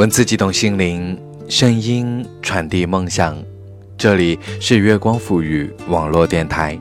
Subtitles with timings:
[0.00, 1.14] 文字激动心灵，
[1.46, 3.36] 声音传递梦想。
[3.98, 6.80] 这里是月光赋予网络电台。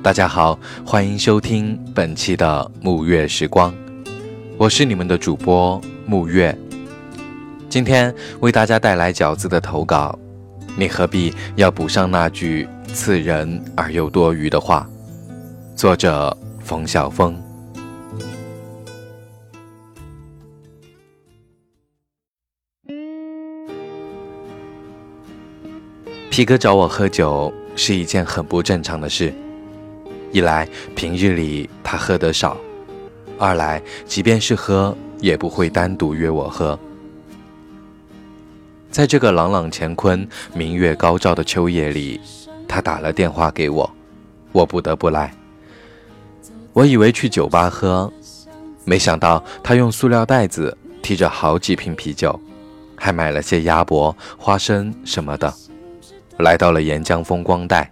[0.00, 0.56] 大家好，
[0.86, 3.74] 欢迎收听本期的沐月时光，
[4.56, 6.56] 我是你们的主播沐月。
[7.68, 10.16] 今天为大家带来饺子的投稿。
[10.76, 14.88] 你何必要补上那句刺人而又多余的话？
[15.74, 17.36] 作者：冯晓峰。
[26.34, 29.32] 皮哥找我喝酒是一件很不正常的事。
[30.32, 32.56] 一来平日里他喝得少，
[33.38, 36.76] 二来即便是喝也不会单独约我喝。
[38.90, 42.20] 在这个朗朗乾坤、明月高照的秋夜里，
[42.66, 43.88] 他打了电话给我，
[44.50, 45.32] 我不得不来。
[46.72, 48.12] 我以为去酒吧喝，
[48.84, 52.36] 没想到他用塑料袋子提着好几瓶啤酒，
[52.96, 55.54] 还买了些鸭脖、花生什么的。
[56.38, 57.90] 来到了沿江风光带，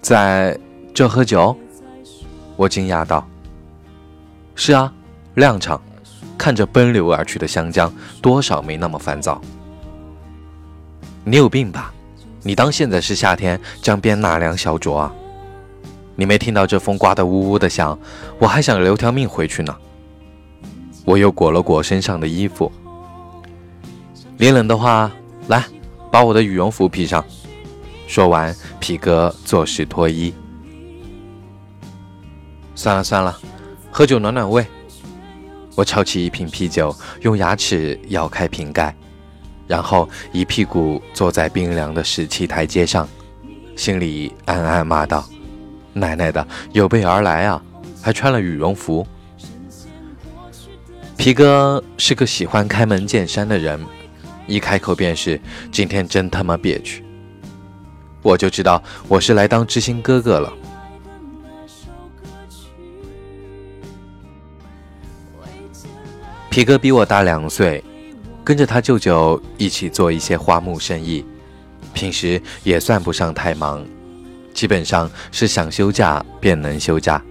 [0.00, 0.58] 在
[0.94, 1.56] 这喝酒，
[2.56, 3.26] 我惊讶道
[4.56, 4.92] ：“是啊，
[5.34, 5.80] 亮场，
[6.36, 9.40] 看着奔流而去的湘江，多少没那么烦躁。
[11.24, 11.92] 你有病吧？
[12.42, 15.12] 你当现在是夏天，江边纳凉小酌啊？
[16.16, 17.98] 你没听到这风刮得呜呜的响，
[18.38, 19.76] 我还想留条命回去呢。”
[21.04, 22.70] 我又裹了裹身上的衣服，
[24.36, 25.10] 你冷的话，
[25.46, 25.64] 来。
[26.10, 27.24] 把我的羽绒服披上。
[28.06, 30.32] 说完，皮哥作势脱衣。
[32.74, 33.38] 算了算了，
[33.90, 34.66] 喝酒暖暖胃。
[35.74, 38.94] 我抄起一瓶啤酒，用牙齿咬开瓶盖，
[39.66, 43.08] 然后一屁股坐在冰凉的石砌台阶上，
[43.76, 45.24] 心里暗暗骂道
[45.92, 47.62] ：“奶奶的，有备而来啊，
[48.02, 49.06] 还穿了羽绒服。”
[51.16, 53.84] 皮哥是个喜欢开门见山的人。
[54.48, 55.38] 一开口便是
[55.70, 57.04] 今天真他妈憋屈，
[58.22, 60.52] 我就知道我是来当知心哥哥了。
[66.48, 67.84] 皮哥比我大两岁，
[68.42, 71.24] 跟着他舅舅一起做一些花木生意，
[71.92, 73.86] 平时也算不上太忙，
[74.54, 77.22] 基本上是想休假便能休假。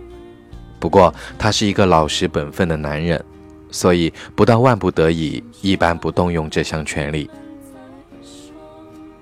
[0.80, 3.22] 不过他是一个老实本分的男人。
[3.70, 7.30] 所以，不到万不得已，一般不动用这项权利。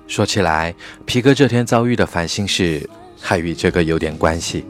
[0.07, 0.73] 说起来，
[1.05, 2.87] 皮哥这天遭遇的烦心事，
[3.19, 4.63] 还与这个有点关系。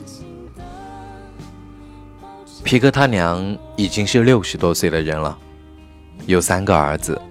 [2.64, 5.38] 皮哥他娘已经是六十多岁的人了，
[6.26, 7.22] 有三个儿子，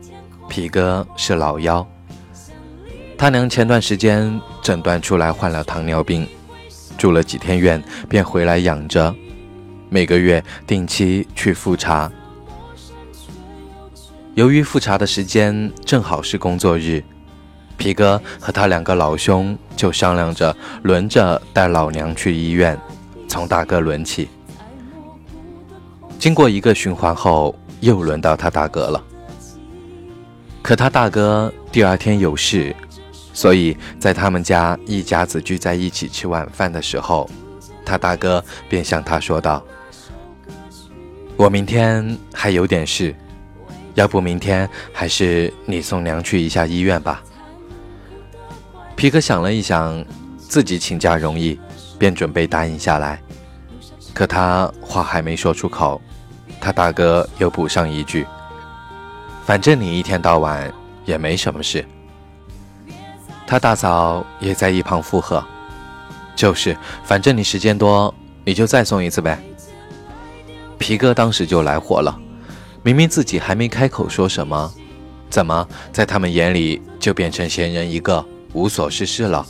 [0.49, 1.85] 皮哥是老幺。
[3.17, 6.29] 他娘前段时间诊断出来患了糖尿病，
[6.99, 9.13] 住了几天院，便回来养着，
[9.89, 12.13] 每个月定期去复查。
[14.35, 17.01] 由于复查的时间正好是工作日，
[17.77, 22.77] 皮哥和他两个老兄就商量着轮着带老娘去医院，
[23.29, 24.29] 从大哥轮起。
[26.19, 29.05] 经过一个循环后，又轮到他大哥了。
[30.63, 32.75] 可他大哥第二天有事，
[33.33, 37.31] 所以在他们家一家子聚在一起吃晚饭的时候，
[37.85, 39.65] 他大哥便向他说道
[41.37, 43.15] ：“我明天还有点事。”
[43.95, 47.23] 要不明天还是你送娘去一下医院吧。
[48.97, 50.05] 皮克想了一想，
[50.37, 51.59] 自己请假容易，
[51.99, 53.21] 便准备答应下来。
[54.13, 56.01] 可他话还没说出口，
[56.61, 58.27] 他大哥又补上一句
[59.45, 60.73] ：“反正你一天到晚
[61.05, 61.85] 也没什么事。”
[63.47, 65.45] 他大嫂也在一旁附和
[66.37, 69.39] ：“就是，反正你时间多，你就再送一次呗。”
[70.79, 72.17] 皮哥当时就来火了。
[72.85, 74.71] 明明自己还没开口说什么，
[75.31, 78.23] 怎么在他们眼里就变成闲人一个，
[78.53, 79.45] 无所事事了？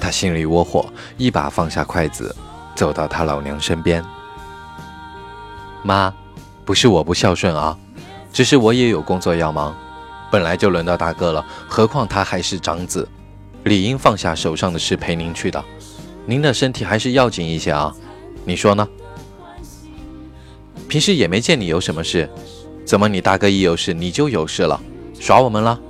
[0.00, 2.34] 他心里窝火，一把放下筷子，
[2.74, 4.02] 走到他老娘身边
[5.84, 6.12] ：“妈，
[6.64, 7.76] 不是我不孝顺啊，
[8.32, 9.76] 只是我也有工作要忙。
[10.30, 13.06] 本来就轮到大哥了，何况他还是长子，
[13.64, 15.62] 理应放下手上的事陪您去的。
[16.24, 17.94] 您的身体还是要紧一些啊，
[18.46, 18.88] 你说呢？”
[20.88, 22.28] 平时也没见你有什么事，
[22.84, 24.80] 怎么你大哥一有事你就有事了，
[25.18, 25.80] 耍我们了？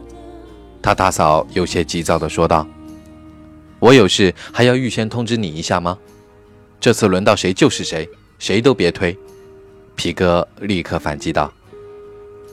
[0.80, 2.66] 他大嫂有些急躁地说道
[3.78, 5.98] ：“我有事还要预先通知你一下吗？
[6.80, 8.08] 这次轮到谁就是谁，
[8.38, 9.16] 谁都别推。”
[9.94, 11.52] 皮哥立刻反击道。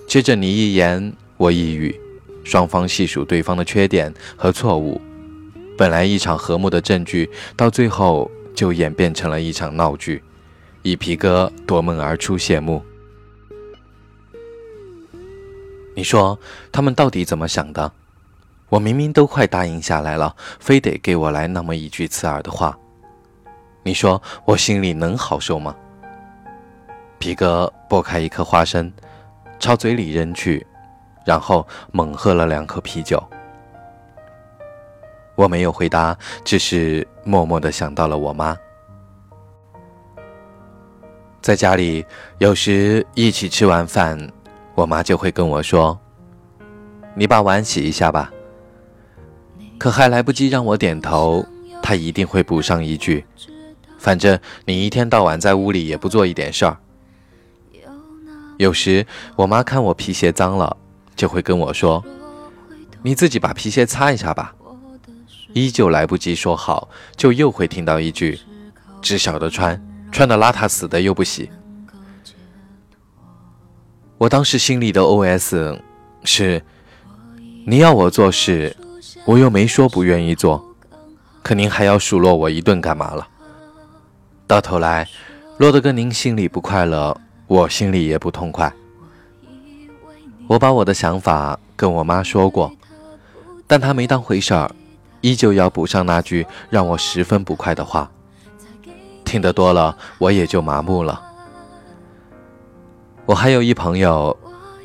[0.08, 2.00] 接着你一言我一语，
[2.44, 5.00] 双方细数对方的缺点和错误，
[5.78, 10.22] 本来一场和睦的证据，到最后就演变成了一场闹剧。
[10.82, 12.82] 以皮哥夺门而出谢幕。
[15.96, 16.40] 你说
[16.72, 17.92] 他们到底怎么想的？
[18.70, 22.78] 我明明都快答应下来了，非得给我来那么一句刺耳的话。
[23.84, 25.76] 你说我心里能好受吗？
[27.18, 28.92] 皮哥剥开一颗花生，
[29.60, 30.66] 朝嘴里扔去，
[31.26, 33.22] 然后猛喝了两口啤酒。
[35.36, 38.56] 我没有回答，只是默默的想到了我妈。
[41.42, 42.06] 在家里，
[42.38, 44.30] 有时一起吃完饭，
[44.76, 45.98] 我妈就会跟我说
[47.16, 48.32] ：“你把碗洗一下吧。”
[49.80, 51.46] 可还来不及让我点头，
[51.82, 53.26] 她一定会补上一句
[53.98, 56.78] ：“反正你一天到晚在屋里也不做一点事儿。”
[58.58, 59.06] 有时
[59.38, 60.76] 我妈看我皮鞋脏了，
[61.16, 62.04] 就会跟我说
[63.02, 64.54] ：“你自己把皮鞋擦一下吧。”
[65.54, 68.38] 依旧来不及说好，就又会听到一句
[69.02, 71.50] ：“只晓得穿，穿的邋遢死的又不洗。”
[74.18, 75.80] 我当时心里的 OS
[76.24, 76.62] 是
[77.66, 78.76] ：“你要我做事，
[79.26, 80.76] 我又没说不愿意做，
[81.42, 83.28] 可您还要数落我一顿干嘛了？
[84.46, 85.08] 到头来，
[85.58, 87.16] 落得跟您心里不快乐，
[87.48, 88.74] 我心里也不痛快。”
[90.48, 92.74] 我把我的想法跟我妈说过，
[93.68, 94.70] 但她没当回事儿。
[95.22, 98.10] 依旧要补上那句让我十分不快的话，
[99.30, 101.22] 听得多了，我也就麻木了。
[103.28, 104.36] 我还有一朋友，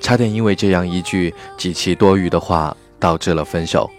[0.03, 3.91] 差点因为这样一句极其多余的话导致了分手。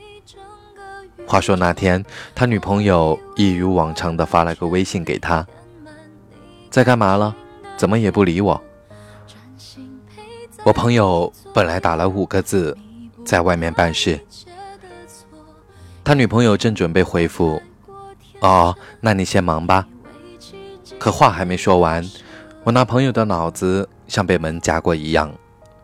[1.26, 2.06] 话说那天，
[2.36, 5.44] 他女朋友一如往常的发了个微信给他，
[6.70, 7.36] 在干嘛了？
[7.76, 8.62] 怎么也不理我？
[10.64, 12.78] 我朋友本来打了五个字，
[13.26, 14.20] 在外面办事。
[16.04, 17.60] 他女朋友正准备回复
[18.42, 19.88] ：“哦，那你先忙吧。”
[21.00, 22.04] 可话还没说完，
[22.64, 25.32] 我那朋友的脑子像被门夹过一样，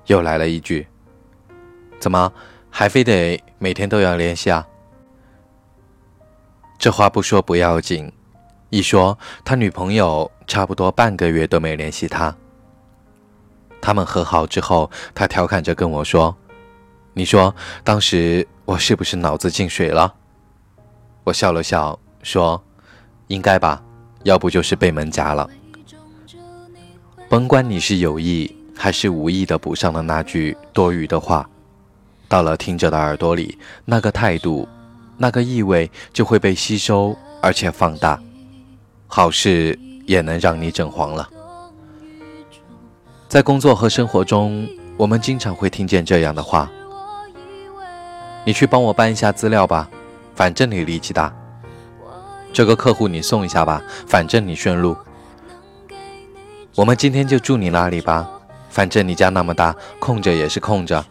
[0.08, 0.88] 又来了一句
[2.00, 2.32] ：“怎么
[2.70, 4.68] 还非得每天都要联系啊？”
[6.80, 8.12] 这话不说不要紧，
[8.70, 12.36] 一说他女朋友差不多半个月都没联系他。
[13.82, 16.36] 他们和好之后，他调侃着跟我说
[17.14, 17.54] ：“你说
[17.84, 20.14] 当时。”我是不是脑子进水了？
[21.26, 22.64] 我笑了笑说
[23.28, 23.84] ：“应该吧，
[24.24, 25.50] 要不就是被门夹了。”
[27.30, 31.50] 甭管你是有意还是无意的补上了那句多余的话，
[32.28, 34.68] 到了听者的耳朵里，那个态度、
[35.18, 38.20] 那个意味就会被吸收而且放大，
[39.08, 41.30] 好事也能让你整黄了。
[43.30, 46.70] 在工作和生活中，我们经常会听见这样的话。
[48.44, 49.90] 你去帮我搬一下资料吧，
[50.36, 51.34] 反正你力气大。
[52.54, 54.96] 这个客户你送一下吧，反正你顺路。
[56.76, 58.30] 我们今天就住你那里吧，
[58.70, 61.04] 反正你家那么大，空着也是空着。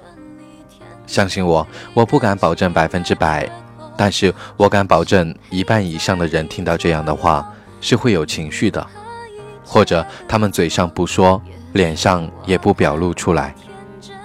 [1.07, 3.51] 相信我，我不敢保证百分之百，
[3.97, 8.87] 但是我敢保证一半以上的人听到这样的话是会有情绪的，
[9.65, 11.41] 或者他们嘴上不说，
[11.73, 13.55] 脸上也不表露出来。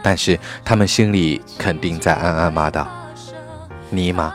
[0.04, 2.88] 但是他们心里肯定在暗暗骂道
[3.90, 4.32] ：“尼玛，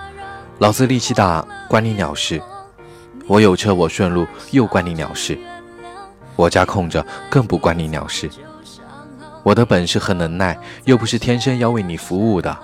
[0.58, 2.42] 老子力气大，关你鸟事！
[3.30, 5.38] 我有车，我顺路，又关你鸟事！
[6.34, 8.28] 我家空着，更不关你鸟事！
[9.44, 12.58] 我的本事和能耐，又不是天生要为你服务的。”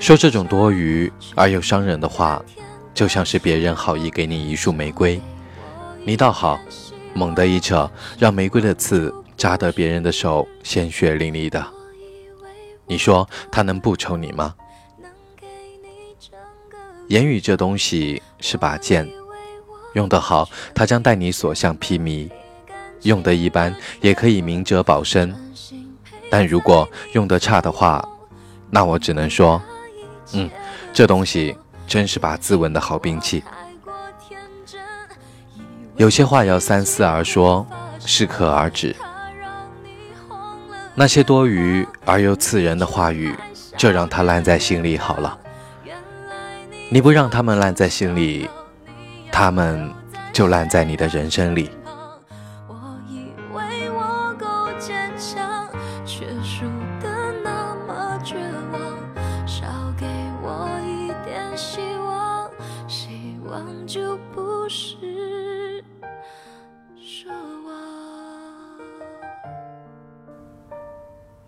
[0.00, 2.42] 说这种多余而又伤人的话，
[2.94, 5.20] 就像是别人好意给你一束玫瑰，
[6.06, 6.58] 你倒好，
[7.12, 9.14] 猛地一扯，让玫瑰的刺。
[9.36, 11.64] 扎得别人的手鲜血淋漓的，
[12.86, 14.52] 你说他能不抽你吗？
[17.08, 19.08] 言语这东西是把剑，
[19.94, 22.30] 用得好，它将带你所向披靡；
[23.02, 25.34] 用得一般，也可以明哲保身。
[26.30, 28.06] 但如果用得差的话，
[28.68, 29.60] 那我只能说，
[30.34, 30.50] 嗯，
[30.92, 33.42] 这东西真是把自刎的好兵器。
[35.96, 37.66] 有些话要三思而说，
[38.00, 38.94] 适可而止。
[40.94, 43.34] 那些多余而又刺人的话语，
[43.78, 45.38] 就让它烂在心里好了。
[46.90, 48.48] 你不让他们烂在心里，
[49.30, 49.92] 他们
[50.32, 51.70] 就烂在你的人生里。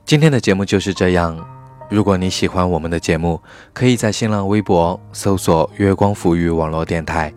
[0.04, 1.59] 今天的节目就是这样。
[1.90, 3.42] 如果你喜欢我们的节目，
[3.72, 7.34] 可以在新浪微博搜索“月光抚育网络电台”，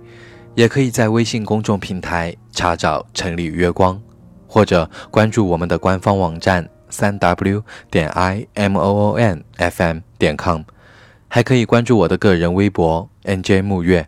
[0.54, 4.00] 也可以在微信公众平台查找“城里月光”，
[4.48, 10.62] 或者关注我们的官方网站三 w 点 i m o o n f m 点 com，
[11.28, 14.06] 还可以关注我的个人微博 n j 木月。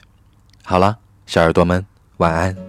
[0.64, 1.84] 好了，小耳朵们，
[2.18, 2.65] 晚安。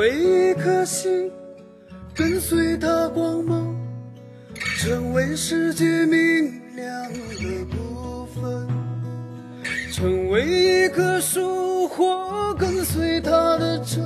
[0.00, 1.30] 为一颗星，
[2.14, 3.76] 跟随它光芒，
[4.78, 8.66] 成为世界明亮的部分；
[9.92, 14.02] 成为一棵树，或跟随它的沉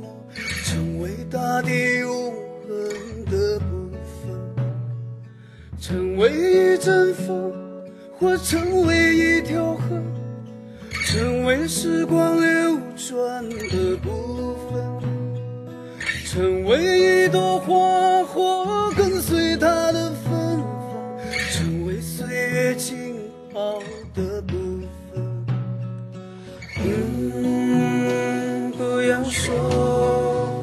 [0.00, 0.28] 默，
[0.64, 2.32] 成为大地永
[2.66, 3.92] 恒的部
[4.24, 4.34] 分；
[5.80, 7.52] 成为一阵风，
[8.18, 10.02] 或成为一条河，
[11.04, 14.65] 成为时光流转的部分。
[16.36, 21.18] 成为一朵花，或跟随它的芬芳，
[21.50, 23.14] 成为岁月静
[23.54, 23.82] 好
[24.14, 24.54] 的部
[25.14, 25.46] 分。
[26.84, 30.62] 嗯，不要说，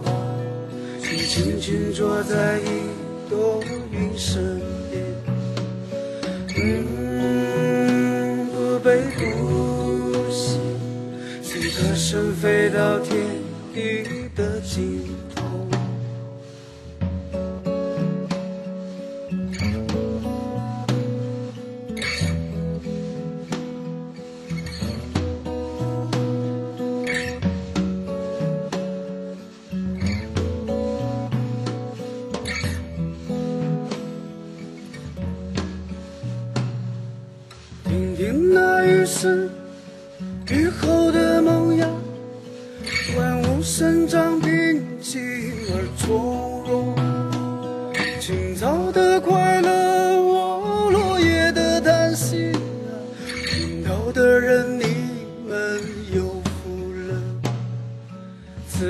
[1.01, 2.67] 请静静坐在一
[3.27, 3.59] 朵
[3.91, 4.61] 云身
[4.91, 5.03] 边。
[6.55, 10.59] 嗯，不被呼吸，
[11.41, 13.25] 随歌声飞到天
[13.73, 14.22] 地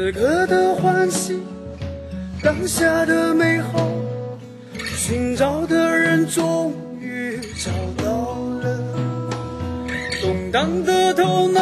[0.03, 1.39] 此刻的欢喜，
[2.41, 3.89] 当下的美好，
[4.97, 7.71] 寻找的人终于找
[8.03, 8.81] 到了。
[10.21, 11.61] 动荡的头脑，